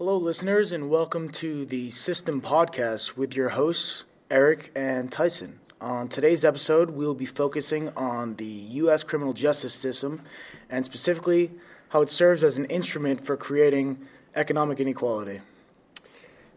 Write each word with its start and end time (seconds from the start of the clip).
Hello, 0.00 0.16
listeners, 0.16 0.72
and 0.72 0.88
welcome 0.88 1.28
to 1.28 1.66
the 1.66 1.90
System 1.90 2.40
Podcast 2.40 3.18
with 3.18 3.36
your 3.36 3.50
hosts, 3.50 4.04
Eric 4.30 4.72
and 4.74 5.12
Tyson. 5.12 5.60
On 5.78 6.08
today's 6.08 6.42
episode, 6.42 6.92
we'll 6.92 7.12
be 7.12 7.26
focusing 7.26 7.90
on 7.90 8.36
the 8.36 8.46
U.S. 8.46 9.02
criminal 9.02 9.34
justice 9.34 9.74
system 9.74 10.22
and 10.70 10.86
specifically 10.86 11.50
how 11.90 12.00
it 12.00 12.08
serves 12.08 12.42
as 12.42 12.56
an 12.56 12.64
instrument 12.64 13.22
for 13.22 13.36
creating 13.36 13.98
economic 14.34 14.80
inequality. 14.80 15.42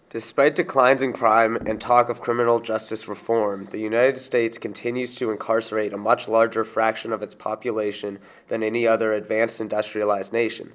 Despite 0.09 0.55
declines 0.55 1.03
in 1.03 1.11
crime 1.11 1.57
and 1.57 1.81
talk 1.81 2.07
of 2.07 2.21
criminal 2.21 2.61
justice 2.61 3.09
reform, 3.09 3.67
the 3.71 3.79
United 3.79 4.19
States 4.19 4.57
continues 4.57 5.15
to 5.15 5.31
incarcerate 5.31 5.91
a 5.91 5.97
much 5.97 6.29
larger 6.29 6.63
fraction 6.63 7.11
of 7.11 7.21
its 7.21 7.35
population 7.35 8.19
than 8.47 8.63
any 8.63 8.87
other 8.87 9.11
advanced 9.11 9.59
industrialized 9.59 10.31
nation. 10.31 10.71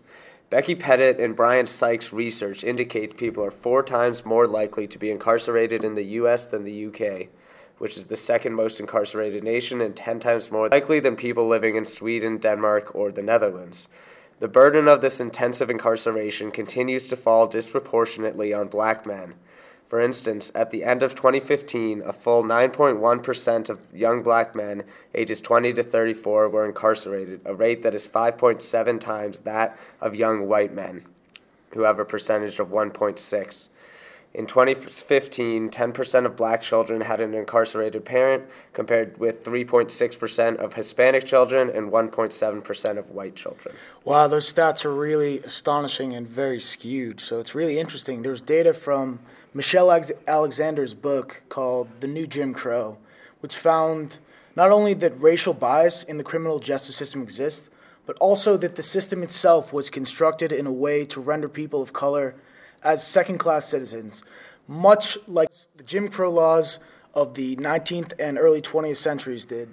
Becky 0.50 0.74
Pettit 0.74 1.20
and 1.20 1.36
Bryan 1.36 1.66
Sykes' 1.66 2.10
research 2.10 2.64
indicates 2.64 3.14
people 3.14 3.44
are 3.44 3.50
four 3.50 3.82
times 3.82 4.24
more 4.24 4.46
likely 4.46 4.86
to 4.86 4.98
be 4.98 5.10
incarcerated 5.10 5.84
in 5.84 5.94
the 5.94 6.04
U.S. 6.04 6.46
than 6.46 6.64
the 6.64 6.86
UK, 6.86 7.28
which 7.76 7.98
is 7.98 8.06
the 8.06 8.16
second 8.16 8.54
most 8.54 8.80
incarcerated 8.80 9.44
nation, 9.44 9.82
and 9.82 9.94
10 9.94 10.20
times 10.20 10.50
more 10.50 10.70
likely 10.70 11.00
than 11.00 11.16
people 11.16 11.46
living 11.46 11.76
in 11.76 11.84
Sweden, 11.84 12.38
Denmark, 12.38 12.94
or 12.94 13.12
the 13.12 13.22
Netherlands. 13.22 13.88
The 14.40 14.48
burden 14.48 14.88
of 14.88 15.02
this 15.02 15.20
intensive 15.20 15.68
incarceration 15.68 16.50
continues 16.50 17.08
to 17.08 17.16
fall 17.16 17.46
disproportionately 17.46 18.54
on 18.54 18.68
black 18.68 19.04
men. 19.04 19.34
For 19.88 20.00
instance, 20.00 20.52
at 20.54 20.70
the 20.70 20.84
end 20.84 21.02
of 21.02 21.14
2015, 21.14 22.02
a 22.02 22.12
full 22.12 22.42
9.1% 22.42 23.70
of 23.70 23.80
young 23.92 24.22
black 24.22 24.54
men 24.54 24.84
ages 25.14 25.40
20 25.40 25.72
to 25.72 25.82
34 25.82 26.50
were 26.50 26.66
incarcerated, 26.66 27.40
a 27.46 27.54
rate 27.54 27.82
that 27.82 27.94
is 27.94 28.06
5.7 28.06 29.00
times 29.00 29.40
that 29.40 29.78
of 30.02 30.14
young 30.14 30.46
white 30.46 30.74
men, 30.74 31.06
who 31.72 31.82
have 31.82 31.98
a 31.98 32.04
percentage 32.04 32.60
of 32.60 32.68
1.6. 32.68 33.68
In 34.34 34.44
2015, 34.46 35.70
10% 35.70 36.26
of 36.26 36.36
black 36.36 36.60
children 36.60 37.00
had 37.00 37.22
an 37.22 37.32
incarcerated 37.32 38.04
parent, 38.04 38.44
compared 38.74 39.16
with 39.18 39.42
3.6% 39.42 40.56
of 40.56 40.74
Hispanic 40.74 41.24
children 41.24 41.70
and 41.70 41.90
1.7% 41.90 42.98
of 42.98 43.10
white 43.10 43.34
children. 43.34 43.74
Wow, 44.04 44.28
those 44.28 44.52
stats 44.52 44.84
are 44.84 44.94
really 44.94 45.38
astonishing 45.38 46.12
and 46.12 46.28
very 46.28 46.60
skewed. 46.60 47.20
So 47.20 47.40
it's 47.40 47.54
really 47.54 47.78
interesting. 47.78 48.20
There's 48.20 48.42
data 48.42 48.74
from 48.74 49.20
Michelle 49.54 49.90
Alexander's 50.26 50.92
book 50.92 51.42
called 51.48 51.88
The 52.00 52.06
New 52.06 52.26
Jim 52.26 52.52
Crow, 52.52 52.98
which 53.40 53.56
found 53.56 54.18
not 54.54 54.70
only 54.70 54.92
that 54.94 55.18
racial 55.20 55.54
bias 55.54 56.02
in 56.02 56.18
the 56.18 56.24
criminal 56.24 56.58
justice 56.58 56.96
system 56.96 57.22
exists, 57.22 57.70
but 58.04 58.18
also 58.18 58.56
that 58.58 58.74
the 58.74 58.82
system 58.82 59.22
itself 59.22 59.72
was 59.72 59.88
constructed 59.88 60.52
in 60.52 60.66
a 60.66 60.72
way 60.72 61.06
to 61.06 61.20
render 61.20 61.48
people 61.48 61.80
of 61.80 61.92
color 61.92 62.34
as 62.82 63.06
second 63.06 63.38
class 63.38 63.66
citizens, 63.66 64.22
much 64.66 65.16
like 65.26 65.48
the 65.76 65.82
Jim 65.82 66.08
Crow 66.08 66.30
laws 66.30 66.78
of 67.14 67.34
the 67.34 67.56
19th 67.56 68.12
and 68.18 68.38
early 68.38 68.60
20th 68.60 68.96
centuries 68.96 69.44
did. 69.44 69.70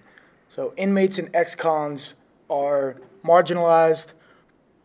So, 0.48 0.74
inmates 0.78 1.20
and 1.20 1.30
ex 1.34 1.54
cons 1.54 2.16
are 2.50 2.96
marginalized 3.26 4.14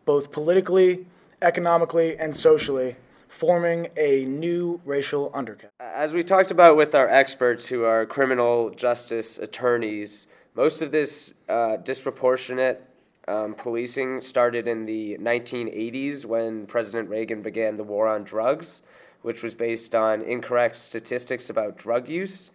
both 0.04 0.32
politically, 0.32 1.06
economically, 1.40 2.16
and 2.16 2.34
socially, 2.34 2.96
forming 3.30 3.88
a 3.96 4.24
new 4.24 4.80
racial 4.84 5.30
undercaste. 5.30 5.70
As 5.78 6.12
we 6.12 6.22
talked 6.22 6.50
about 6.50 6.76
with 6.76 6.94
our 6.94 7.08
experts 7.08 7.66
who 7.66 7.84
are 7.84 8.04
criminal 8.04 8.70
justice 8.70 9.38
attorneys, 9.38 10.26
most 10.56 10.82
of 10.82 10.90
this 10.90 11.32
uh, 11.48 11.76
disproportionate 11.76 12.84
um, 13.28 13.54
policing 13.54 14.20
started 14.20 14.66
in 14.66 14.84
the 14.84 15.16
1980s 15.18 16.24
when 16.24 16.66
President 16.66 17.08
Reagan 17.08 17.40
began 17.40 17.76
the 17.76 17.84
war 17.84 18.08
on 18.08 18.24
drugs, 18.24 18.82
which 19.22 19.44
was 19.44 19.54
based 19.54 19.94
on 19.94 20.22
incorrect 20.22 20.74
statistics 20.74 21.50
about 21.50 21.78
drug 21.78 22.08
use. 22.08 22.50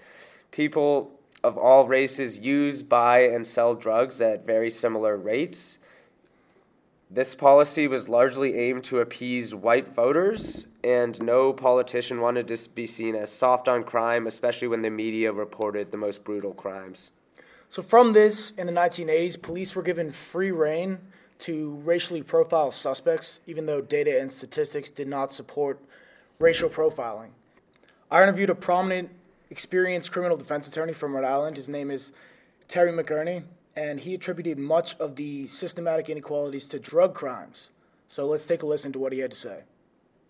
People 0.51 1.11
of 1.41 1.57
all 1.57 1.87
races 1.87 2.37
use, 2.39 2.83
buy, 2.83 3.19
and 3.19 3.47
sell 3.47 3.75
drugs 3.75 4.21
at 4.21 4.45
very 4.45 4.69
similar 4.69 5.15
rates. 5.15 5.77
This 7.09 7.35
policy 7.35 7.87
was 7.87 8.09
largely 8.09 8.55
aimed 8.57 8.83
to 8.85 8.99
appease 8.99 9.53
white 9.53 9.89
voters, 9.89 10.65
and 10.83 11.21
no 11.21 11.53
politician 11.53 12.19
wanted 12.19 12.47
to 12.47 12.69
be 12.69 12.87
seen 12.87 13.15
as 13.15 13.31
soft 13.31 13.67
on 13.69 13.83
crime, 13.83 14.25
especially 14.25 14.67
when 14.67 14.81
the 14.81 14.89
media 14.89 15.31
reported 15.31 15.91
the 15.91 15.97
most 15.97 16.23
brutal 16.23 16.53
crimes. 16.53 17.11
So, 17.69 17.83
from 17.83 18.13
this, 18.13 18.51
in 18.51 18.65
the 18.65 18.73
1980s, 18.73 19.39
police 19.39 19.75
were 19.75 19.83
given 19.83 20.11
free 20.11 20.51
rein 20.51 20.97
to 21.39 21.75
racially 21.83 22.23
profile 22.23 22.71
suspects, 22.71 23.39
even 23.45 23.65
though 23.65 23.81
data 23.81 24.19
and 24.19 24.31
statistics 24.31 24.89
did 24.89 25.07
not 25.07 25.31
support 25.31 25.79
racial 26.39 26.69
profiling. 26.69 27.29
I 28.09 28.23
interviewed 28.23 28.49
a 28.49 28.55
prominent, 28.55 29.09
experienced 29.49 30.11
criminal 30.11 30.37
defense 30.37 30.67
attorney 30.67 30.93
from 30.93 31.15
Rhode 31.15 31.25
Island. 31.25 31.57
His 31.57 31.69
name 31.69 31.91
is 31.91 32.13
Terry 32.67 32.91
McInerney, 32.91 33.43
and 33.75 33.99
he 33.99 34.13
attributed 34.15 34.57
much 34.57 34.95
of 34.95 35.15
the 35.15 35.47
systematic 35.47 36.09
inequalities 36.09 36.67
to 36.69 36.79
drug 36.79 37.13
crimes. 37.13 37.71
So, 38.07 38.25
let's 38.25 38.45
take 38.45 38.63
a 38.63 38.65
listen 38.65 38.91
to 38.93 38.99
what 38.99 39.13
he 39.13 39.19
had 39.19 39.31
to 39.31 39.37
say. 39.37 39.65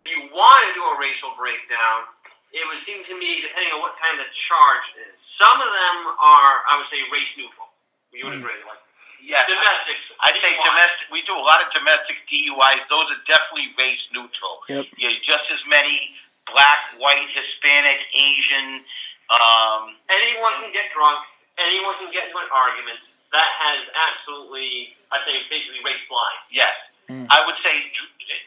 If 0.05 0.11
you 0.11 0.29
want 0.33 0.59
to 0.65 0.71
do 0.73 0.83
a 0.83 0.95
racial 0.99 1.33
breakdown, 1.37 2.07
it 2.55 2.63
would 2.71 2.79
seem 2.87 3.03
to 3.03 3.15
me, 3.19 3.43
depending 3.43 3.75
on 3.75 3.83
what 3.83 3.99
kind 3.99 4.15
of 4.15 4.27
charge 4.47 4.87
is, 5.03 5.15
some 5.35 5.59
of 5.59 5.67
them 5.67 5.97
are, 6.23 6.63
I 6.71 6.79
would 6.79 6.87
say, 6.87 7.03
race 7.11 7.27
neutral. 7.35 7.67
You 8.15 8.31
would 8.31 8.39
mm. 8.39 8.47
agree, 8.47 8.63
like 8.63 8.79
yes, 9.25 9.43
domestics. 9.49 10.05
I'd 10.23 10.39
say 10.39 10.55
domestic. 10.61 11.11
We 11.11 11.25
do 11.27 11.35
a 11.35 11.43
lot 11.43 11.59
of 11.59 11.67
domestic 11.75 12.21
DUIs. 12.31 12.85
Those 12.87 13.11
are 13.11 13.19
definitely 13.27 13.75
race 13.75 13.99
neutral. 14.13 14.63
Yep. 14.71 14.87
Yeah, 14.95 15.11
just 15.25 15.45
as 15.51 15.59
many 15.67 16.15
black, 16.47 16.95
white, 17.01 17.25
Hispanic, 17.33 17.99
Asian. 18.13 18.85
Um, 19.33 19.97
anyone 20.07 20.53
can 20.61 20.71
get 20.71 20.93
drunk. 20.93 21.19
Anyone 21.57 21.97
can 21.99 22.13
get 22.13 22.29
into 22.29 22.39
an 22.39 22.51
argument. 22.53 23.01
That 23.35 23.51
has 23.59 23.83
absolutely, 23.91 24.95
I 25.11 25.19
say, 25.27 25.43
basically 25.51 25.83
race 25.83 25.99
blind. 26.07 26.39
Yes. 26.47 26.71
Mm. 27.11 27.27
I 27.27 27.43
would 27.43 27.59
say 27.67 27.83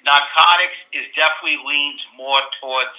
narcotics 0.00 0.80
is 0.96 1.04
definitely 1.12 1.60
leans 1.60 2.00
more 2.16 2.40
towards 2.56 2.96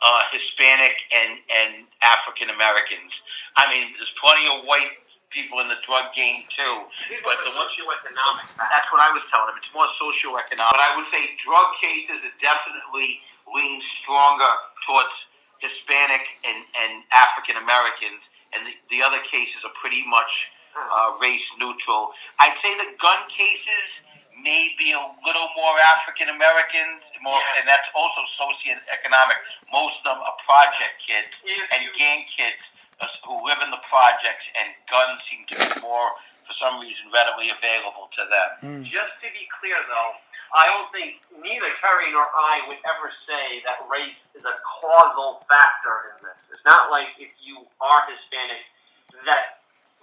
uh, 0.00 0.24
Hispanic 0.32 0.96
and, 1.12 1.36
and 1.52 1.84
African 2.00 2.48
Americans. 2.48 3.12
I 3.60 3.68
mean, 3.68 3.92
there's 4.00 4.16
plenty 4.16 4.48
of 4.48 4.64
white 4.64 4.96
people 5.28 5.60
in 5.60 5.68
the 5.68 5.76
drug 5.84 6.08
game 6.16 6.48
too. 6.56 6.88
But 7.20 7.36
the 7.44 7.52
socioeconomic. 7.52 8.56
That's 8.56 8.88
what 8.88 9.04
I 9.04 9.12
was 9.12 9.20
telling 9.28 9.52
them. 9.52 9.60
It's 9.60 9.72
more 9.76 9.92
socioeconomic. 10.00 10.72
But 10.72 10.80
I 10.80 10.96
would 10.96 11.08
say 11.12 11.36
drug 11.44 11.68
cases 11.84 12.24
are 12.24 12.36
definitely 12.40 13.20
lean 13.44 13.84
stronger 14.00 14.52
towards 14.88 15.12
Hispanic 15.60 16.24
and, 16.48 16.64
and 16.80 17.04
African 17.12 17.60
Americans, 17.60 18.24
and 18.56 18.64
the, 18.64 18.72
the 18.88 19.00
other 19.04 19.20
cases 19.28 19.60
are 19.68 19.76
pretty 19.80 20.00
much 20.08 20.32
uh, 20.76 21.16
race 21.20 21.44
neutral. 21.58 22.12
I'd 22.40 22.56
say 22.62 22.76
the 22.76 22.92
gun 23.00 23.24
cases 23.32 23.88
maybe 24.36 24.92
a 24.92 25.02
little 25.24 25.48
more 25.56 25.74
African 25.96 26.28
Americans, 26.28 27.00
more, 27.24 27.40
yeah. 27.40 27.58
and 27.60 27.64
that's 27.64 27.88
also 27.96 28.20
socioeconomic. 28.36 29.40
Most 29.72 29.96
of 30.04 30.14
them 30.14 30.20
are 30.20 30.36
project 30.44 31.00
kids 31.00 31.32
if 31.42 31.64
and 31.72 31.82
gang 31.96 32.28
kids 32.30 32.60
uh, 33.00 33.08
who 33.24 33.40
live 33.48 33.58
in 33.64 33.72
the 33.72 33.80
projects, 33.88 34.44
and 34.54 34.70
guns 34.92 35.18
seem 35.26 35.48
to 35.50 35.54
be 35.56 35.68
more, 35.80 36.14
for 36.44 36.54
some 36.60 36.78
reason, 36.78 37.08
readily 37.10 37.48
available 37.50 38.12
to 38.14 38.22
them. 38.28 38.50
Mm. 38.60 38.80
Just 38.86 39.16
to 39.24 39.28
be 39.32 39.48
clear, 39.56 39.80
though, 39.88 40.12
I 40.54 40.70
don't 40.70 40.88
think 40.94 41.24
neither 41.34 41.72
Terry 41.82 42.12
nor 42.14 42.28
I 42.30 42.62
would 42.70 42.78
ever 42.86 43.08
say 43.26 43.64
that 43.66 43.82
race 43.90 44.20
is 44.36 44.46
a 44.46 44.56
causal 44.62 45.42
factor 45.50 46.14
in 46.14 46.16
this. 46.22 46.38
It's 46.54 46.64
not 46.64 46.92
like 46.92 47.10
if 47.18 47.34
you 47.42 47.66
are 47.82 48.00
Hispanic 48.06 48.62
that 49.26 49.55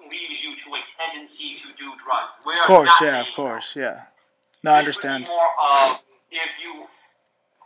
leads 0.09 0.37
you 0.43 0.55
to 0.55 0.67
a 0.75 0.81
tendency 0.97 1.59
to 1.63 1.69
do 1.77 1.93
drugs. 2.03 2.33
We're 2.45 2.59
of 2.59 2.67
course, 2.67 2.93
yeah, 3.01 3.21
of 3.21 3.31
course, 3.33 3.75
yeah. 3.75 4.09
No, 4.63 4.71
I 4.71 4.79
understand. 4.79 5.27
More 5.27 5.51
of 5.59 6.01
if 6.31 6.51
you 6.61 6.87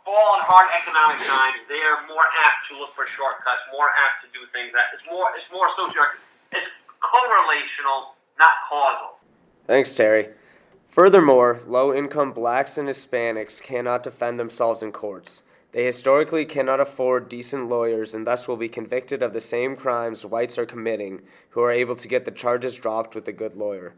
fall 0.04 0.38
in 0.38 0.42
hard 0.44 0.68
economic 0.72 1.20
times, 1.26 1.62
they 1.68 1.80
are 1.80 2.06
more 2.08 2.26
apt 2.44 2.68
to 2.70 2.78
look 2.78 2.94
for 2.94 3.06
shortcuts, 3.06 3.62
more 3.72 3.90
apt 3.92 4.24
to 4.24 4.28
do 4.32 4.44
things 4.52 4.72
that 4.72 4.94
it's 4.94 5.04
more 5.08 5.28
it's 5.36 5.46
more 5.52 5.68
socio 5.76 6.02
it's 6.52 6.72
correlational, 7.00 8.16
not 8.38 8.54
causal. 8.68 9.18
Thanks, 9.66 9.94
Terry. 9.94 10.28
Furthermore, 10.88 11.60
low 11.66 11.94
income 11.94 12.32
blacks 12.32 12.78
and 12.78 12.88
Hispanics 12.88 13.62
cannot 13.62 14.02
defend 14.02 14.40
themselves 14.40 14.82
in 14.82 14.90
courts. 14.90 15.42
They 15.78 15.84
historically 15.84 16.44
cannot 16.44 16.80
afford 16.80 17.28
decent 17.28 17.68
lawyers 17.68 18.12
and 18.12 18.26
thus 18.26 18.48
will 18.48 18.56
be 18.56 18.68
convicted 18.68 19.22
of 19.22 19.32
the 19.32 19.40
same 19.40 19.76
crimes 19.76 20.26
whites 20.26 20.58
are 20.58 20.66
committing 20.66 21.20
who 21.50 21.60
are 21.60 21.70
able 21.70 21.94
to 21.94 22.08
get 22.08 22.24
the 22.24 22.32
charges 22.32 22.74
dropped 22.74 23.14
with 23.14 23.28
a 23.28 23.32
good 23.32 23.54
lawyer. 23.54 23.94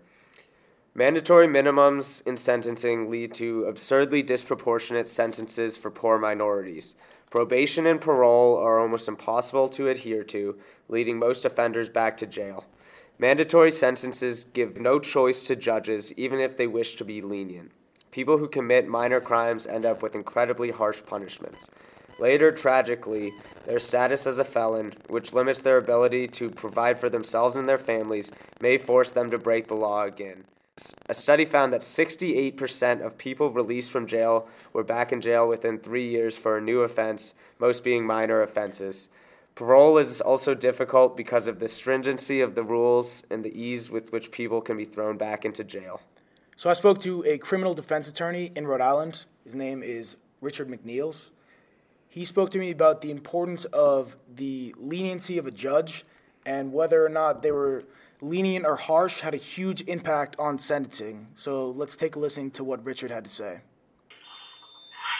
Mandatory 0.95 1.49
minimums 1.49 2.21
in 2.27 2.37
sentencing 2.37 3.11
lead 3.11 3.33
to 3.33 3.65
absurdly 3.65 4.23
disproportionate 4.23 5.09
sentences 5.09 5.79
for 5.79 5.91
poor 5.91 6.19
minorities. 6.19 6.97
Probation 7.31 7.87
and 7.87 7.99
parole 7.99 8.59
are 8.59 8.79
almost 8.79 9.09
impossible 9.09 9.71
to 9.71 9.89
adhere 9.89 10.25
to, 10.25 10.59
leading 10.91 11.19
most 11.19 11.47
offenders 11.47 11.89
back 11.89 12.15
to 12.19 12.27
jail. 12.27 12.67
Mandatory 13.19 13.73
sentences 13.73 14.45
give 14.45 14.77
no 14.77 14.99
choice 14.99 15.43
to 15.45 15.57
judges, 15.57 16.13
even 16.19 16.41
if 16.41 16.59
they 16.59 16.67
wish 16.67 16.97
to 16.97 17.07
be 17.07 17.23
lenient. 17.23 17.73
People 18.11 18.39
who 18.39 18.49
commit 18.49 18.89
minor 18.89 19.21
crimes 19.21 19.67
end 19.67 19.85
up 19.85 20.03
with 20.03 20.15
incredibly 20.15 20.71
harsh 20.71 21.03
punishments. 21.07 21.71
Later, 22.19 22.53
tragically, 22.53 23.33
their 23.67 23.79
status 23.79 24.27
as 24.27 24.39
a 24.39 24.45
felon, 24.45 24.93
which 25.09 25.33
limits 25.33 25.61
their 25.61 25.79
ability 25.79 26.27
to 26.29 26.51
provide 26.51 26.99
for 26.99 27.09
themselves 27.09 27.57
and 27.57 27.69
their 27.69 27.79
families, 27.79 28.31
may 28.61 28.77
force 28.77 29.11
them 29.11 29.31
to 29.31 29.39
break 29.39 29.69
the 29.69 29.75
law 29.75 30.05
again. 30.05 30.45
A 31.07 31.15
study 31.15 31.45
found 31.45 31.73
that 31.73 31.83
68% 31.83 33.05
of 33.05 33.19
people 33.19 33.51
released 33.51 33.91
from 33.91 34.07
jail 34.07 34.49
were 34.73 34.85
back 34.85 35.13
in 35.13 35.21
jail 35.21 35.49
within 35.49 35.79
three 35.79 36.09
years 36.09 36.37
for 36.37 36.57
a 36.57 36.61
new 36.61 36.81
offense, 36.81 37.35
most 37.59 37.85
being 37.85 38.07
minor 38.07 38.43
offenses. 38.43 39.09
Parole 39.55 39.99
is 39.99 40.21
also 40.21 40.55
difficult 40.55 41.17
because 41.17 41.47
of 41.47 41.59
the 41.59 41.69
stringency 41.69 42.41
of 42.41 42.55
the 42.55 42.63
rules 42.63 43.23
and 43.31 43.45
the 43.45 43.55
ease 43.59 43.91
with 43.91 44.13
which 44.13 44.31
people 44.31 44.61
can 44.61 44.77
be 44.77 44.85
thrown 44.85 45.19
back 45.19 45.45
into 45.45 45.65
jail. 45.65 46.01
So 46.61 46.69
I 46.69 46.75
spoke 46.75 47.01
to 47.09 47.25
a 47.25 47.39
criminal 47.39 47.73
defense 47.73 48.07
attorney 48.07 48.53
in 48.55 48.67
Rhode 48.67 48.83
Island. 48.83 49.25
His 49.45 49.55
name 49.55 49.83
is 49.83 50.19
Richard 50.43 50.69
McNeils. 50.69 51.31
He 52.11 52.23
spoke 52.23 52.51
to 52.51 52.59
me 52.59 52.71
about 52.71 53.01
the 53.01 53.11
importance 53.11 53.65
of 53.73 54.15
the 54.29 54.75
leniency 54.77 55.39
of 55.39 55.47
a 55.47 55.51
judge 55.51 56.05
and 56.45 56.71
whether 56.71 57.01
or 57.01 57.09
not 57.09 57.41
they 57.41 57.51
were 57.51 57.85
lenient 58.21 58.67
or 58.67 58.77
harsh 58.77 59.21
had 59.21 59.33
a 59.33 59.41
huge 59.41 59.81
impact 59.89 60.37
on 60.39 60.59
sentencing. 60.59 61.29
So 61.35 61.71
let's 61.71 61.97
take 61.97 62.15
a 62.15 62.19
listen 62.19 62.51
to 62.51 62.63
what 62.63 62.85
Richard 62.85 63.11
had 63.11 63.25
to 63.25 63.31
say. 63.31 63.65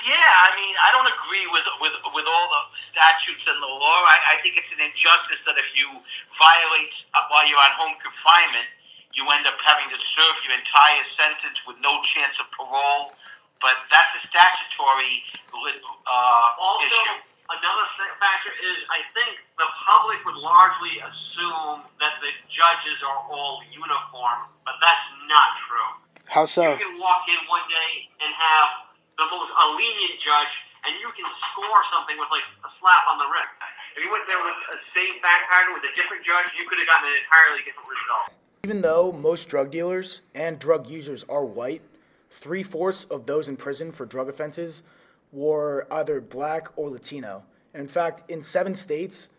Yeah, 0.05 0.33
I 0.45 0.51
mean, 0.61 0.75
I 0.77 0.93
don't 0.93 1.09
agree 1.09 1.49
with 1.57 1.65
with 1.81 1.97
with 2.13 2.29
all 2.29 2.47
the 2.53 2.63
statutes 2.93 3.45
and 3.49 3.57
the 3.65 3.73
law. 3.81 4.05
I, 4.05 4.37
I 4.37 4.45
think 4.45 4.61
it's 4.61 4.73
an 4.77 4.85
injustice 4.85 5.41
that 5.49 5.57
if 5.57 5.73
you 5.73 5.89
violate 6.37 6.93
while 7.33 7.49
you're 7.49 7.57
on 7.57 7.73
home 7.81 7.97
confinement, 8.05 8.69
you 9.15 9.27
end 9.31 9.47
up 9.47 9.59
having 9.63 9.91
to 9.91 9.99
serve 10.17 10.35
your 10.47 10.55
entire 10.55 11.05
sentence 11.19 11.59
with 11.67 11.77
no 11.83 11.99
chance 12.15 12.35
of 12.39 12.47
parole. 12.55 13.11
But 13.61 13.77
that's 13.93 14.09
a 14.17 14.23
statutory 14.25 15.21
uh, 15.53 16.49
Also, 16.57 16.89
issue. 16.89 17.37
another 17.53 17.87
factor 18.17 18.57
is 18.57 18.77
I 18.89 19.05
think 19.13 19.37
the 19.61 19.69
public 19.85 20.25
would 20.25 20.41
largely 20.41 20.97
assume 21.05 21.85
that 22.01 22.17
the 22.25 22.33
judges 22.49 22.97
are 23.05 23.21
all 23.29 23.61
uniform, 23.69 24.49
but 24.65 24.81
that's 24.81 25.05
not 25.29 25.61
true. 25.69 25.91
How 26.25 26.49
so? 26.49 26.73
You 26.73 26.81
can 26.81 26.97
walk 26.97 27.29
in 27.29 27.37
one 27.53 27.67
day 27.69 28.09
and 28.25 28.33
have 28.33 28.89
the 29.21 29.29
most 29.29 29.53
a 29.53 29.65
lenient 29.77 30.17
judge, 30.25 30.55
and 30.89 30.97
you 30.97 31.13
can 31.13 31.29
score 31.53 31.81
something 31.93 32.17
with 32.17 32.33
like 32.33 32.47
a 32.65 32.71
slap 32.81 33.05
on 33.13 33.21
the 33.21 33.29
wrist. 33.29 33.53
If 33.93 34.09
you 34.09 34.11
went 34.15 34.25
there 34.25 34.41
with 34.41 34.57
a 34.73 34.81
same 34.97 35.21
fact 35.21 35.53
pattern 35.53 35.77
with 35.77 35.85
a 35.85 35.93
different 35.93 36.25
judge, 36.25 36.49
you 36.57 36.65
could 36.65 36.81
have 36.81 36.89
gotten 36.89 37.13
an 37.13 37.19
entirely 37.29 37.61
different 37.69 37.93
result. 37.93 38.41
Even 38.63 38.83
though 38.83 39.11
most 39.11 39.49
drug 39.49 39.71
dealers 39.71 40.21
and 40.35 40.59
drug 40.59 40.87
users 40.87 41.25
are 41.29 41.45
white, 41.45 41.81
three 42.31 42.63
fourths 42.63 43.05
of 43.05 43.25
those 43.25 43.49
in 43.49 43.57
prison 43.57 43.91
for 43.91 44.05
drug 44.05 44.29
offenses 44.29 44.83
were 45.33 45.87
either 45.91 46.21
black 46.21 46.69
or 46.77 46.91
Latino. 46.91 47.45
And 47.73 47.81
in 47.81 47.89
fact, 47.89 48.23
in 48.29 48.43
seven 48.43 48.75
states, 48.75 49.31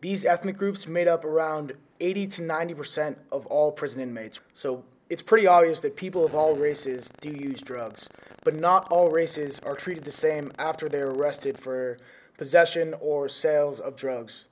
these 0.00 0.24
ethnic 0.24 0.56
groups 0.56 0.88
made 0.88 1.06
up 1.06 1.24
around 1.24 1.74
80 2.00 2.26
to 2.28 2.42
90% 2.42 3.16
of 3.30 3.46
all 3.46 3.70
prison 3.70 4.00
inmates. 4.00 4.40
So 4.54 4.84
it's 5.08 5.22
pretty 5.22 5.46
obvious 5.46 5.80
that 5.80 5.96
people 5.96 6.24
of 6.24 6.34
all 6.34 6.56
races 6.56 7.10
do 7.20 7.30
use 7.30 7.62
drugs, 7.62 8.08
but 8.44 8.54
not 8.54 8.90
all 8.90 9.08
races 9.08 9.60
are 9.60 9.74
treated 9.76 10.04
the 10.04 10.10
same 10.10 10.52
after 10.58 10.88
they're 10.88 11.10
arrested 11.10 11.58
for 11.58 11.96
possession 12.36 12.94
or 13.00 13.28
sales 13.28 13.78
of 13.80 13.96
drugs. 13.96 14.48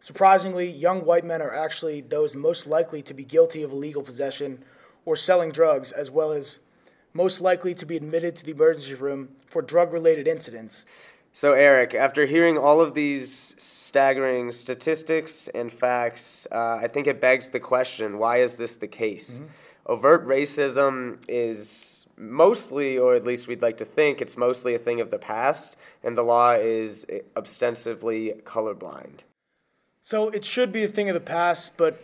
Surprisingly, 0.00 0.70
young 0.70 1.04
white 1.04 1.24
men 1.24 1.42
are 1.42 1.54
actually 1.54 2.00
those 2.00 2.34
most 2.34 2.66
likely 2.66 3.02
to 3.02 3.14
be 3.14 3.24
guilty 3.24 3.62
of 3.62 3.72
illegal 3.72 4.02
possession 4.02 4.62
or 5.04 5.16
selling 5.16 5.50
drugs, 5.50 5.90
as 5.90 6.10
well 6.10 6.32
as 6.32 6.60
most 7.12 7.40
likely 7.40 7.74
to 7.74 7.84
be 7.84 7.96
admitted 7.96 8.36
to 8.36 8.44
the 8.44 8.52
emergency 8.52 8.94
room 8.94 9.30
for 9.46 9.62
drug 9.62 9.92
related 9.92 10.28
incidents. 10.28 10.86
So, 11.32 11.52
Eric, 11.52 11.94
after 11.94 12.26
hearing 12.26 12.58
all 12.58 12.80
of 12.80 12.94
these 12.94 13.54
staggering 13.58 14.52
statistics 14.52 15.48
and 15.54 15.70
facts, 15.70 16.46
uh, 16.50 16.78
I 16.82 16.88
think 16.88 17.06
it 17.06 17.20
begs 17.20 17.48
the 17.48 17.60
question 17.60 18.18
why 18.18 18.38
is 18.38 18.56
this 18.56 18.76
the 18.76 18.88
case? 18.88 19.40
Overt 19.86 20.26
racism 20.26 21.22
is 21.28 22.06
mostly, 22.16 22.98
or 22.98 23.14
at 23.14 23.24
least 23.24 23.48
we'd 23.48 23.62
like 23.62 23.76
to 23.78 23.84
think, 23.84 24.20
it's 24.20 24.36
mostly 24.36 24.74
a 24.74 24.78
thing 24.78 25.00
of 25.00 25.10
the 25.10 25.18
past, 25.18 25.76
and 26.02 26.16
the 26.16 26.22
law 26.22 26.52
is 26.52 27.06
ostensibly 27.36 28.34
colorblind. 28.44 29.20
So 30.08 30.30
it 30.30 30.42
should 30.42 30.72
be 30.72 30.84
a 30.84 30.88
thing 30.88 31.10
of 31.10 31.14
the 31.14 31.20
past, 31.20 31.76
but 31.76 32.02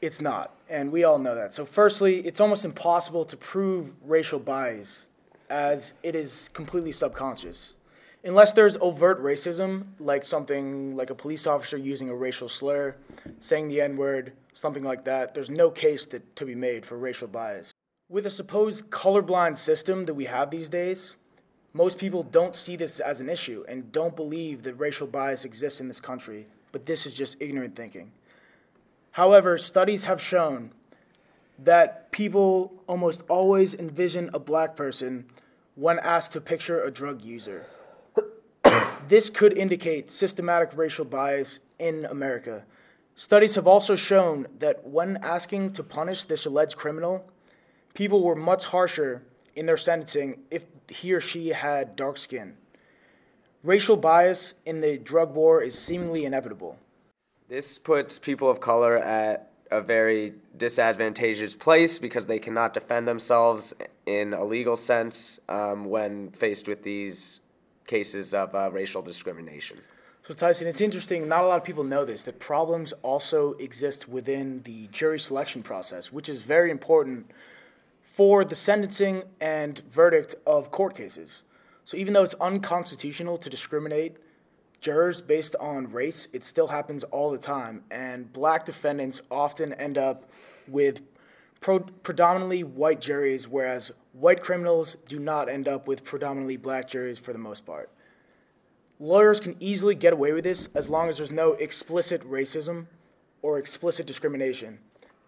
it's 0.00 0.20
not. 0.20 0.50
And 0.68 0.90
we 0.90 1.04
all 1.04 1.20
know 1.20 1.36
that. 1.36 1.54
So, 1.54 1.64
firstly, 1.64 2.18
it's 2.26 2.40
almost 2.40 2.64
impossible 2.64 3.24
to 3.26 3.36
prove 3.36 3.94
racial 4.04 4.40
bias 4.40 5.06
as 5.48 5.94
it 6.02 6.16
is 6.16 6.50
completely 6.52 6.90
subconscious. 6.90 7.76
Unless 8.24 8.54
there's 8.54 8.76
overt 8.78 9.22
racism, 9.22 9.84
like 10.00 10.24
something 10.24 10.96
like 10.96 11.10
a 11.10 11.14
police 11.14 11.46
officer 11.46 11.76
using 11.76 12.10
a 12.10 12.14
racial 12.16 12.48
slur, 12.48 12.96
saying 13.38 13.68
the 13.68 13.80
N 13.80 13.96
word, 13.96 14.32
something 14.52 14.82
like 14.82 15.04
that, 15.04 15.32
there's 15.32 15.48
no 15.48 15.70
case 15.70 16.06
that, 16.06 16.34
to 16.34 16.44
be 16.44 16.56
made 16.56 16.84
for 16.84 16.98
racial 16.98 17.28
bias. 17.28 17.70
With 18.08 18.26
a 18.26 18.30
supposed 18.30 18.90
colorblind 18.90 19.58
system 19.58 20.06
that 20.06 20.14
we 20.14 20.24
have 20.24 20.50
these 20.50 20.68
days, 20.68 21.14
most 21.72 21.98
people 21.98 22.24
don't 22.24 22.56
see 22.56 22.74
this 22.74 22.98
as 22.98 23.20
an 23.20 23.28
issue 23.28 23.64
and 23.68 23.92
don't 23.92 24.16
believe 24.16 24.64
that 24.64 24.74
racial 24.74 25.06
bias 25.06 25.44
exists 25.44 25.80
in 25.80 25.86
this 25.86 26.00
country, 26.00 26.48
but 26.74 26.86
this 26.86 27.06
is 27.06 27.14
just 27.14 27.40
ignorant 27.40 27.76
thinking. 27.76 28.10
However, 29.12 29.58
studies 29.58 30.06
have 30.06 30.20
shown 30.20 30.72
that 31.56 32.10
people 32.10 32.72
almost 32.88 33.22
always 33.28 33.76
envision 33.76 34.28
a 34.34 34.40
black 34.40 34.74
person 34.74 35.26
when 35.76 36.00
asked 36.00 36.32
to 36.32 36.40
picture 36.40 36.82
a 36.82 36.90
drug 36.90 37.22
user. 37.22 37.66
this 39.06 39.30
could 39.30 39.56
indicate 39.56 40.10
systematic 40.10 40.76
racial 40.76 41.04
bias 41.04 41.60
in 41.78 42.06
America. 42.06 42.64
Studies 43.14 43.54
have 43.54 43.68
also 43.68 43.94
shown 43.94 44.48
that 44.58 44.84
when 44.84 45.16
asking 45.18 45.70
to 45.74 45.84
punish 45.84 46.24
this 46.24 46.44
alleged 46.44 46.74
criminal, 46.74 47.24
people 47.94 48.20
were 48.20 48.34
much 48.34 48.64
harsher 48.64 49.22
in 49.54 49.66
their 49.66 49.76
sentencing 49.76 50.40
if 50.50 50.64
he 50.88 51.12
or 51.12 51.20
she 51.20 51.50
had 51.50 51.94
dark 51.94 52.18
skin. 52.18 52.56
Racial 53.64 53.96
bias 53.96 54.52
in 54.66 54.82
the 54.82 54.98
drug 54.98 55.34
war 55.34 55.62
is 55.62 55.76
seemingly 55.78 56.26
inevitable. 56.26 56.76
This 57.48 57.78
puts 57.78 58.18
people 58.18 58.50
of 58.50 58.60
color 58.60 58.98
at 58.98 59.52
a 59.70 59.80
very 59.80 60.34
disadvantageous 60.58 61.56
place 61.56 61.98
because 61.98 62.26
they 62.26 62.38
cannot 62.38 62.74
defend 62.74 63.08
themselves 63.08 63.72
in 64.04 64.34
a 64.34 64.44
legal 64.44 64.76
sense 64.76 65.40
um, 65.48 65.86
when 65.86 66.28
faced 66.32 66.68
with 66.68 66.82
these 66.82 67.40
cases 67.86 68.34
of 68.34 68.54
uh, 68.54 68.70
racial 68.70 69.00
discrimination. 69.00 69.78
So, 70.24 70.34
Tyson, 70.34 70.68
it's 70.68 70.82
interesting. 70.82 71.26
Not 71.26 71.44
a 71.44 71.46
lot 71.46 71.56
of 71.56 71.64
people 71.64 71.84
know 71.84 72.04
this 72.04 72.22
that 72.24 72.38
problems 72.38 72.92
also 73.02 73.54
exist 73.54 74.10
within 74.10 74.60
the 74.64 74.88
jury 74.88 75.18
selection 75.18 75.62
process, 75.62 76.12
which 76.12 76.28
is 76.28 76.42
very 76.42 76.70
important 76.70 77.30
for 78.02 78.44
the 78.44 78.54
sentencing 78.54 79.22
and 79.40 79.80
verdict 79.90 80.34
of 80.46 80.70
court 80.70 80.94
cases. 80.94 81.44
So, 81.84 81.96
even 81.96 82.14
though 82.14 82.22
it's 82.22 82.34
unconstitutional 82.34 83.36
to 83.38 83.50
discriminate 83.50 84.16
jurors 84.80 85.20
based 85.20 85.56
on 85.60 85.88
race, 85.90 86.28
it 86.32 86.44
still 86.44 86.68
happens 86.68 87.04
all 87.04 87.30
the 87.30 87.38
time. 87.38 87.84
And 87.90 88.32
black 88.32 88.64
defendants 88.64 89.22
often 89.30 89.72
end 89.74 89.98
up 89.98 90.30
with 90.68 91.00
pro- 91.60 91.80
predominantly 91.80 92.62
white 92.62 93.00
juries, 93.00 93.48
whereas 93.48 93.92
white 94.12 94.42
criminals 94.42 94.96
do 95.08 95.18
not 95.18 95.48
end 95.48 95.66
up 95.66 95.88
with 95.88 96.04
predominantly 96.04 96.56
black 96.56 96.88
juries 96.88 97.18
for 97.18 97.32
the 97.32 97.38
most 97.38 97.64
part. 97.64 97.90
Lawyers 99.00 99.40
can 99.40 99.56
easily 99.58 99.94
get 99.94 100.12
away 100.12 100.32
with 100.32 100.44
this 100.44 100.68
as 100.74 100.88
long 100.88 101.08
as 101.08 101.16
there's 101.16 101.32
no 101.32 101.52
explicit 101.54 102.22
racism 102.30 102.86
or 103.42 103.58
explicit 103.58 104.06
discrimination. 104.06 104.78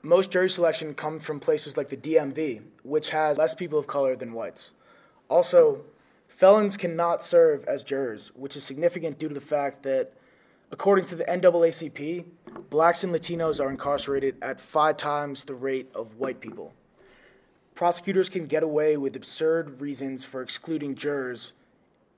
Most 0.02 0.30
jury 0.30 0.48
selection 0.48 0.94
comes 0.94 1.24
from 1.24 1.40
places 1.40 1.76
like 1.76 1.88
the 1.88 1.96
DMV, 1.96 2.62
which 2.84 3.10
has 3.10 3.38
less 3.38 3.54
people 3.54 3.78
of 3.78 3.86
color 3.86 4.14
than 4.14 4.32
whites. 4.32 4.70
Also, 5.28 5.84
felons 6.36 6.76
cannot 6.76 7.22
serve 7.22 7.64
as 7.64 7.82
jurors, 7.82 8.30
which 8.36 8.56
is 8.56 8.62
significant 8.62 9.18
due 9.18 9.28
to 9.28 9.34
the 9.34 9.40
fact 9.40 9.82
that, 9.82 10.12
according 10.70 11.06
to 11.06 11.16
the 11.16 11.24
NAACP, 11.24 12.24
blacks 12.68 13.02
and 13.02 13.12
Latinos 13.12 13.58
are 13.58 13.70
incarcerated 13.70 14.36
at 14.42 14.60
five 14.60 14.98
times 14.98 15.44
the 15.44 15.54
rate 15.54 15.90
of 15.94 16.16
white 16.16 16.40
people. 16.40 16.74
Prosecutors 17.74 18.28
can 18.28 18.46
get 18.46 18.62
away 18.62 18.96
with 18.96 19.16
absurd 19.16 19.80
reasons 19.80 20.24
for 20.24 20.42
excluding 20.42 20.94
jurors, 20.94 21.54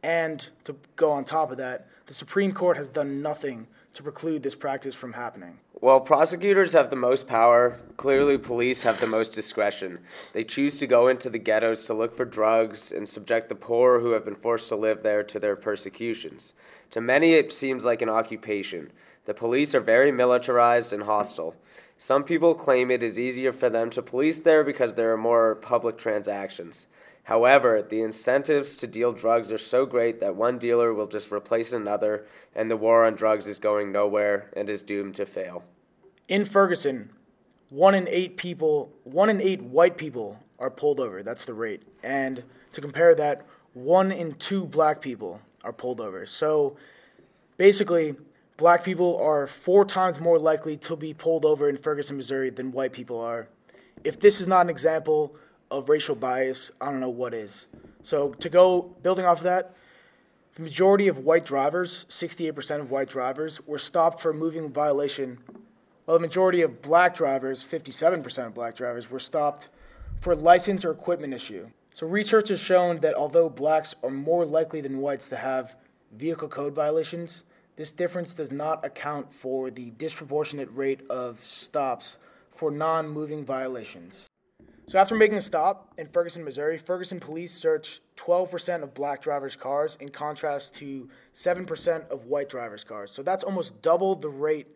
and 0.02 0.48
to 0.64 0.76
go 0.96 1.12
on 1.12 1.24
top 1.24 1.52
of 1.52 1.56
that, 1.58 1.86
the 2.06 2.14
Supreme 2.14 2.52
Court 2.52 2.76
has 2.76 2.88
done 2.88 3.22
nothing 3.22 3.68
to 3.94 4.02
preclude 4.02 4.42
this 4.42 4.54
practice 4.56 4.94
from 4.94 5.12
happening. 5.12 5.58
Well, 5.80 6.00
prosecutors 6.00 6.72
have 6.72 6.90
the 6.90 6.96
most 6.96 7.28
power. 7.28 7.76
Clearly, 7.96 8.36
police 8.36 8.82
have 8.82 8.98
the 8.98 9.06
most 9.06 9.32
discretion. 9.32 10.00
They 10.32 10.42
choose 10.42 10.80
to 10.80 10.88
go 10.88 11.06
into 11.06 11.30
the 11.30 11.38
ghettos 11.38 11.84
to 11.84 11.94
look 11.94 12.16
for 12.16 12.24
drugs 12.24 12.90
and 12.90 13.08
subject 13.08 13.48
the 13.48 13.54
poor 13.54 14.00
who 14.00 14.10
have 14.10 14.24
been 14.24 14.34
forced 14.34 14.68
to 14.70 14.76
live 14.76 15.04
there 15.04 15.22
to 15.22 15.38
their 15.38 15.54
persecutions. 15.54 16.52
To 16.90 17.00
many, 17.00 17.34
it 17.34 17.52
seems 17.52 17.84
like 17.84 18.02
an 18.02 18.08
occupation. 18.08 18.90
The 19.26 19.34
police 19.34 19.72
are 19.72 19.80
very 19.80 20.10
militarized 20.10 20.92
and 20.92 21.04
hostile. 21.04 21.54
Some 21.96 22.24
people 22.24 22.56
claim 22.56 22.90
it 22.90 23.04
is 23.04 23.16
easier 23.16 23.52
for 23.52 23.70
them 23.70 23.88
to 23.90 24.02
police 24.02 24.40
there 24.40 24.64
because 24.64 24.94
there 24.94 25.12
are 25.12 25.16
more 25.16 25.54
public 25.54 25.96
transactions. 25.96 26.88
However, 27.28 27.82
the 27.82 28.00
incentives 28.00 28.74
to 28.76 28.86
deal 28.86 29.12
drugs 29.12 29.52
are 29.52 29.58
so 29.58 29.84
great 29.84 30.18
that 30.20 30.34
one 30.34 30.56
dealer 30.56 30.94
will 30.94 31.06
just 31.06 31.30
replace 31.30 31.74
another, 31.74 32.24
and 32.54 32.70
the 32.70 32.76
war 32.78 33.04
on 33.04 33.16
drugs 33.16 33.46
is 33.46 33.58
going 33.58 33.92
nowhere 33.92 34.50
and 34.56 34.70
is 34.70 34.80
doomed 34.80 35.14
to 35.16 35.26
fail. 35.26 35.62
In 36.28 36.46
Ferguson, 36.46 37.10
one 37.68 37.94
in 37.94 38.08
eight 38.08 38.38
people, 38.38 38.90
one 39.04 39.28
in 39.28 39.42
eight 39.42 39.60
white 39.60 39.98
people 39.98 40.42
are 40.58 40.70
pulled 40.70 41.00
over. 41.00 41.22
That's 41.22 41.44
the 41.44 41.52
rate. 41.52 41.82
And 42.02 42.42
to 42.72 42.80
compare 42.80 43.14
that, 43.16 43.44
one 43.74 44.10
in 44.10 44.32
two 44.36 44.64
black 44.64 45.02
people 45.02 45.42
are 45.64 45.72
pulled 45.74 46.00
over. 46.00 46.24
So 46.24 46.78
basically, 47.58 48.16
black 48.56 48.82
people 48.82 49.18
are 49.18 49.46
four 49.46 49.84
times 49.84 50.18
more 50.18 50.38
likely 50.38 50.78
to 50.78 50.96
be 50.96 51.12
pulled 51.12 51.44
over 51.44 51.68
in 51.68 51.76
Ferguson, 51.76 52.16
Missouri 52.16 52.48
than 52.48 52.72
white 52.72 52.94
people 52.94 53.20
are. 53.20 53.48
If 54.02 54.18
this 54.18 54.40
is 54.40 54.46
not 54.46 54.62
an 54.62 54.70
example 54.70 55.36
of 55.70 55.88
racial 55.88 56.14
bias, 56.14 56.70
I 56.80 56.86
don't 56.86 57.00
know 57.00 57.08
what 57.08 57.34
is. 57.34 57.68
So 58.02 58.30
to 58.34 58.48
go 58.48 58.82
building 59.02 59.24
off 59.24 59.38
of 59.38 59.44
that, 59.44 59.74
the 60.54 60.62
majority 60.62 61.08
of 61.08 61.18
white 61.18 61.44
drivers, 61.44 62.04
68% 62.08 62.80
of 62.80 62.90
white 62.90 63.08
drivers, 63.08 63.64
were 63.66 63.78
stopped 63.78 64.20
for 64.20 64.32
moving 64.32 64.70
violation, 64.70 65.38
while 66.04 66.16
the 66.16 66.22
majority 66.22 66.62
of 66.62 66.82
black 66.82 67.14
drivers, 67.14 67.64
57% 67.64 68.46
of 68.46 68.54
black 68.54 68.74
drivers, 68.74 69.10
were 69.10 69.18
stopped 69.18 69.68
for 70.20 70.34
license 70.34 70.84
or 70.84 70.90
equipment 70.90 71.32
issue. 71.32 71.68
So 71.94 72.06
research 72.06 72.48
has 72.48 72.60
shown 72.60 73.00
that 73.00 73.14
although 73.14 73.48
blacks 73.48 73.94
are 74.02 74.10
more 74.10 74.44
likely 74.44 74.80
than 74.80 74.98
whites 74.98 75.28
to 75.28 75.36
have 75.36 75.76
vehicle 76.12 76.48
code 76.48 76.74
violations, 76.74 77.44
this 77.76 77.92
difference 77.92 78.34
does 78.34 78.50
not 78.50 78.84
account 78.84 79.32
for 79.32 79.70
the 79.70 79.90
disproportionate 79.90 80.68
rate 80.74 81.00
of 81.10 81.40
stops 81.40 82.18
for 82.54 82.70
non 82.70 83.08
moving 83.08 83.44
violations. 83.44 84.27
So 84.88 84.98
after 84.98 85.14
making 85.14 85.36
a 85.36 85.42
stop 85.42 85.92
in 85.98 86.06
Ferguson, 86.06 86.42
Missouri, 86.42 86.78
Ferguson 86.78 87.20
police 87.20 87.52
searched 87.52 88.00
12% 88.16 88.82
of 88.82 88.94
black 88.94 89.20
drivers' 89.20 89.54
cars 89.54 89.98
in 90.00 90.08
contrast 90.08 90.76
to 90.76 91.10
7% 91.34 92.08
of 92.08 92.24
white 92.24 92.48
drivers' 92.48 92.84
cars. 92.84 93.10
So 93.10 93.22
that's 93.22 93.44
almost 93.44 93.82
double 93.82 94.14
the 94.14 94.30
rate 94.30 94.68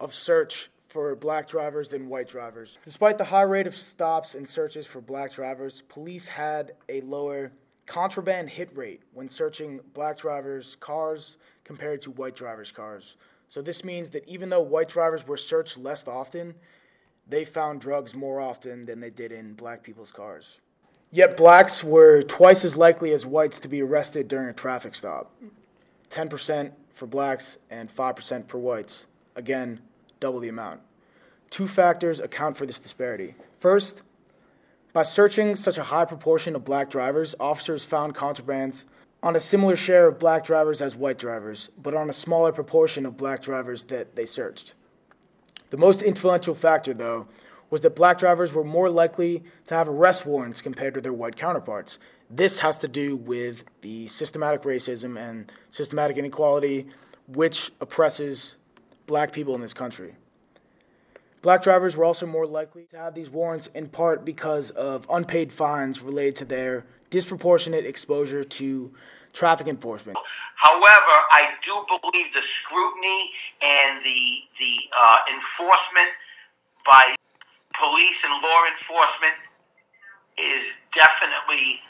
of 0.00 0.14
search 0.14 0.70
for 0.88 1.14
black 1.14 1.46
drivers 1.46 1.90
than 1.90 2.08
white 2.08 2.26
drivers. 2.26 2.78
Despite 2.86 3.18
the 3.18 3.24
high 3.24 3.42
rate 3.42 3.66
of 3.66 3.76
stops 3.76 4.34
and 4.34 4.48
searches 4.48 4.86
for 4.86 5.02
black 5.02 5.30
drivers, 5.30 5.82
police 5.90 6.26
had 6.26 6.72
a 6.88 7.02
lower 7.02 7.52
contraband 7.84 8.48
hit 8.48 8.74
rate 8.74 9.02
when 9.12 9.28
searching 9.28 9.80
black 9.92 10.16
drivers' 10.16 10.74
cars 10.80 11.36
compared 11.64 12.00
to 12.00 12.10
white 12.12 12.34
drivers' 12.34 12.72
cars. 12.72 13.18
So 13.46 13.60
this 13.60 13.84
means 13.84 14.08
that 14.10 14.26
even 14.26 14.48
though 14.48 14.62
white 14.62 14.88
drivers 14.88 15.26
were 15.26 15.36
searched 15.36 15.76
less 15.76 16.08
often, 16.08 16.54
they 17.30 17.44
found 17.44 17.80
drugs 17.80 18.14
more 18.14 18.40
often 18.40 18.84
than 18.86 19.00
they 19.00 19.10
did 19.10 19.32
in 19.32 19.54
black 19.54 19.82
people's 19.82 20.12
cars. 20.12 20.58
Yet 21.12 21.36
blacks 21.36 21.82
were 21.82 22.22
twice 22.22 22.64
as 22.64 22.76
likely 22.76 23.12
as 23.12 23.24
whites 23.24 23.58
to 23.60 23.68
be 23.68 23.82
arrested 23.82 24.28
during 24.28 24.48
a 24.48 24.52
traffic 24.52 24.94
stop 24.94 25.32
10% 26.10 26.72
for 26.92 27.06
blacks 27.06 27.58
and 27.70 27.88
5% 27.94 28.48
for 28.48 28.58
whites. 28.58 29.06
Again, 29.36 29.80
double 30.18 30.40
the 30.40 30.48
amount. 30.48 30.80
Two 31.48 31.66
factors 31.66 32.20
account 32.20 32.56
for 32.56 32.66
this 32.66 32.78
disparity. 32.78 33.34
First, 33.58 34.02
by 34.92 35.04
searching 35.04 35.54
such 35.54 35.78
a 35.78 35.84
high 35.84 36.04
proportion 36.04 36.56
of 36.56 36.64
black 36.64 36.90
drivers, 36.90 37.34
officers 37.38 37.84
found 37.84 38.14
contrabands 38.14 38.84
on 39.22 39.36
a 39.36 39.40
similar 39.40 39.76
share 39.76 40.08
of 40.08 40.18
black 40.18 40.44
drivers 40.44 40.82
as 40.82 40.96
white 40.96 41.18
drivers, 41.18 41.70
but 41.80 41.94
on 41.94 42.10
a 42.10 42.12
smaller 42.12 42.52
proportion 42.52 43.06
of 43.06 43.16
black 43.16 43.42
drivers 43.42 43.84
that 43.84 44.16
they 44.16 44.26
searched. 44.26 44.74
The 45.70 45.76
most 45.76 46.02
influential 46.02 46.54
factor, 46.54 46.92
though, 46.92 47.26
was 47.70 47.80
that 47.82 47.94
black 47.94 48.18
drivers 48.18 48.52
were 48.52 48.64
more 48.64 48.90
likely 48.90 49.44
to 49.66 49.74
have 49.74 49.88
arrest 49.88 50.26
warrants 50.26 50.60
compared 50.60 50.94
to 50.94 51.00
their 51.00 51.12
white 51.12 51.36
counterparts. 51.36 51.98
This 52.28 52.58
has 52.58 52.78
to 52.78 52.88
do 52.88 53.16
with 53.16 53.64
the 53.80 54.08
systematic 54.08 54.62
racism 54.62 55.16
and 55.16 55.50
systematic 55.70 56.16
inequality 56.16 56.86
which 57.28 57.70
oppresses 57.80 58.56
black 59.06 59.32
people 59.32 59.54
in 59.54 59.60
this 59.60 59.74
country. 59.74 60.14
Black 61.42 61.62
drivers 61.62 61.96
were 61.96 62.04
also 62.04 62.26
more 62.26 62.46
likely 62.46 62.84
to 62.90 62.98
have 62.98 63.14
these 63.14 63.30
warrants 63.30 63.68
in 63.68 63.88
part 63.88 64.24
because 64.24 64.70
of 64.70 65.06
unpaid 65.08 65.52
fines 65.52 66.02
related 66.02 66.36
to 66.36 66.44
their 66.44 66.84
disproportionate 67.08 67.86
exposure 67.86 68.44
to 68.44 68.92
traffic 69.32 69.68
enforcement. 69.68 70.18
However, 70.56 71.14
I 71.32 71.56
do 71.64 71.74
believe 71.88 72.28
the 72.34 72.44
scrutiny 72.62 73.30
and 73.62 74.04
the 74.04 74.20
the 74.58 74.74
uh, 74.92 75.18
enforcement 75.32 76.10
by 76.86 77.14
police 77.80 78.18
and 78.24 78.34
law 78.42 78.60
enforcement 78.68 79.38
is 80.36 80.64
definitely 80.94 81.80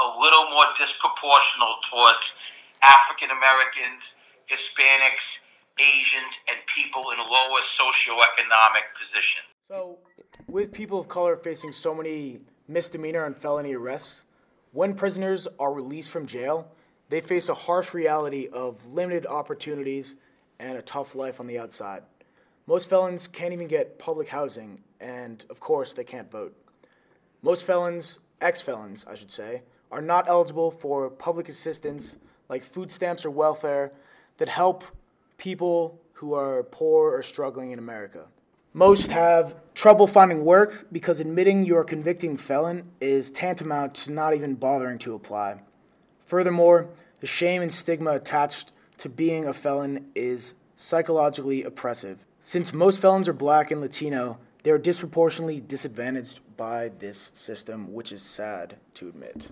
a 0.00 0.06
little 0.20 0.48
more 0.50 0.68
disproportional 0.80 1.76
towards 1.92 2.24
African 2.80 3.30
Americans, 3.36 4.00
Hispanics, 4.48 5.26
Asians, 5.78 6.32
and 6.48 6.56
people 6.72 7.10
in 7.12 7.18
lower 7.18 7.60
socioeconomic 7.76 8.86
positions. 8.96 9.48
So, 9.68 9.98
with 10.48 10.72
people 10.72 11.00
of 11.00 11.08
color 11.08 11.36
facing 11.36 11.72
so 11.72 11.94
many 11.94 12.40
misdemeanor 12.68 13.24
and 13.24 13.36
felony 13.36 13.74
arrests, 13.74 14.24
when 14.72 14.94
prisoners 14.94 15.48
are 15.58 15.72
released 15.72 16.10
from 16.10 16.26
jail, 16.26 16.70
they 17.08 17.20
face 17.20 17.48
a 17.48 17.54
harsh 17.54 17.92
reality 17.92 18.48
of 18.52 18.86
limited 18.86 19.26
opportunities 19.26 20.16
and 20.58 20.78
a 20.78 20.82
tough 20.82 21.14
life 21.14 21.40
on 21.40 21.46
the 21.46 21.58
outside. 21.58 22.02
Most 22.66 22.88
felons 22.88 23.26
can't 23.26 23.52
even 23.52 23.66
get 23.66 23.98
public 23.98 24.28
housing, 24.28 24.80
and 25.00 25.44
of 25.50 25.58
course, 25.58 25.92
they 25.92 26.04
can't 26.04 26.30
vote. 26.30 26.56
Most 27.42 27.66
felons, 27.66 28.20
ex 28.40 28.60
felons, 28.60 29.04
I 29.10 29.14
should 29.14 29.30
say, 29.30 29.62
are 29.90 30.02
not 30.02 30.28
eligible 30.28 30.70
for 30.70 31.10
public 31.10 31.48
assistance 31.48 32.16
like 32.48 32.62
food 32.62 32.90
stamps 32.90 33.24
or 33.24 33.30
welfare 33.30 33.90
that 34.38 34.48
help 34.48 34.84
people 35.36 35.98
who 36.12 36.34
are 36.34 36.62
poor 36.64 37.10
or 37.10 37.22
struggling 37.22 37.72
in 37.72 37.78
America. 37.78 38.26
Most 38.72 39.10
have 39.10 39.56
trouble 39.74 40.06
finding 40.06 40.44
work 40.44 40.86
because 40.92 41.18
admitting 41.18 41.64
you're 41.64 41.80
a 41.80 41.84
convicting 41.84 42.36
felon 42.36 42.88
is 43.00 43.32
tantamount 43.32 43.94
to 43.96 44.12
not 44.12 44.32
even 44.34 44.54
bothering 44.54 44.98
to 45.00 45.14
apply. 45.14 45.60
Furthermore, 46.24 46.88
the 47.18 47.26
shame 47.26 47.62
and 47.62 47.72
stigma 47.72 48.12
attached 48.12 48.72
to 48.98 49.08
being 49.08 49.48
a 49.48 49.52
felon 49.52 50.06
is 50.14 50.54
psychologically 50.76 51.64
oppressive. 51.64 52.24
Since 52.38 52.72
most 52.72 53.00
felons 53.00 53.28
are 53.28 53.32
black 53.32 53.72
and 53.72 53.80
Latino, 53.80 54.38
they 54.62 54.70
are 54.70 54.78
disproportionately 54.78 55.60
disadvantaged 55.60 56.38
by 56.56 56.90
this 57.00 57.32
system, 57.34 57.92
which 57.92 58.12
is 58.12 58.22
sad 58.22 58.76
to 58.94 59.08
admit. 59.08 59.50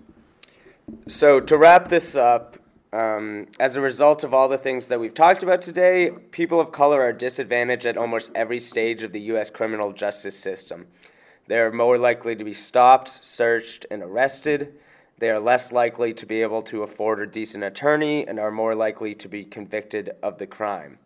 So, 1.07 1.41
to 1.41 1.57
wrap 1.57 1.89
this 1.89 2.15
up, 2.15 2.57
um, 2.91 3.47
as 3.59 3.75
a 3.75 3.81
result 3.81 4.23
of 4.23 4.33
all 4.33 4.47
the 4.47 4.57
things 4.57 4.87
that 4.87 4.99
we've 4.99 5.13
talked 5.13 5.43
about 5.43 5.61
today, 5.61 6.09
people 6.31 6.59
of 6.59 6.71
color 6.71 7.01
are 7.01 7.13
disadvantaged 7.13 7.85
at 7.85 7.97
almost 7.97 8.31
every 8.33 8.59
stage 8.59 9.03
of 9.03 9.11
the 9.11 9.21
U.S. 9.21 9.49
criminal 9.49 9.93
justice 9.93 10.37
system. 10.37 10.87
They 11.47 11.59
are 11.59 11.71
more 11.71 11.97
likely 11.97 12.35
to 12.35 12.43
be 12.43 12.53
stopped, 12.53 13.23
searched, 13.23 13.85
and 13.91 14.01
arrested. 14.01 14.73
They 15.19 15.29
are 15.29 15.39
less 15.39 15.71
likely 15.71 16.13
to 16.13 16.25
be 16.25 16.41
able 16.41 16.61
to 16.63 16.81
afford 16.81 17.19
a 17.19 17.27
decent 17.27 17.63
attorney 17.63 18.27
and 18.27 18.39
are 18.39 18.51
more 18.51 18.73
likely 18.73 19.13
to 19.15 19.27
be 19.27 19.43
convicted 19.43 20.11
of 20.23 20.37
the 20.37 20.47
crime. 20.47 20.97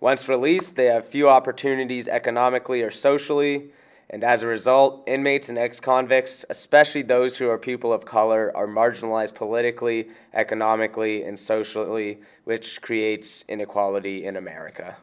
Once 0.00 0.28
released, 0.28 0.76
they 0.76 0.86
have 0.86 1.06
few 1.06 1.28
opportunities 1.28 2.08
economically 2.08 2.82
or 2.82 2.90
socially, 2.90 3.70
and 4.10 4.24
as 4.24 4.42
a 4.42 4.46
result, 4.46 5.04
inmates 5.06 5.50
and 5.50 5.58
ex 5.58 5.80
convicts, 5.80 6.44
especially 6.48 7.02
those 7.02 7.36
who 7.36 7.50
are 7.50 7.58
people 7.58 7.92
of 7.92 8.06
color, 8.06 8.50
are 8.56 8.66
marginalized 8.66 9.34
politically, 9.34 10.08
economically, 10.32 11.24
and 11.24 11.38
socially, 11.38 12.20
which 12.44 12.80
creates 12.80 13.44
inequality 13.48 14.24
in 14.24 14.36
America. 14.36 14.96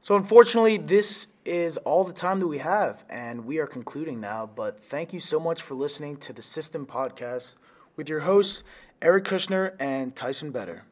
So, 0.00 0.16
unfortunately, 0.16 0.78
this 0.78 1.28
is 1.44 1.76
all 1.78 2.02
the 2.02 2.12
time 2.12 2.40
that 2.40 2.48
we 2.48 2.58
have, 2.58 3.04
and 3.08 3.44
we 3.44 3.58
are 3.58 3.66
concluding 3.66 4.20
now. 4.20 4.50
But 4.52 4.80
thank 4.80 5.12
you 5.12 5.20
so 5.20 5.38
much 5.38 5.62
for 5.62 5.74
listening 5.74 6.16
to 6.18 6.32
the 6.32 6.42
System 6.42 6.86
Podcast 6.86 7.54
with 7.94 8.08
your 8.08 8.20
hosts, 8.20 8.64
Eric 9.00 9.24
Kushner 9.24 9.74
and 9.78 10.16
Tyson 10.16 10.50
Better. 10.50 10.84